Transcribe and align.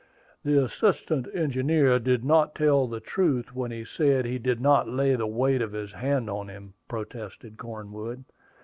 "The 0.43 0.59
assistant 0.63 1.27
engineer 1.31 1.99
did 1.99 2.25
not 2.25 2.55
tell 2.55 2.87
the 2.87 2.99
truth 2.99 3.53
when 3.53 3.69
he 3.69 3.85
said 3.85 4.25
he 4.25 4.39
did 4.39 4.59
not 4.59 4.89
lay 4.89 5.13
the 5.15 5.27
weight 5.27 5.61
of 5.61 5.73
his 5.73 5.91
hand 5.91 6.27
on 6.27 6.47
him," 6.47 6.73
protested 6.87 7.57
Cornwood. 7.57 8.25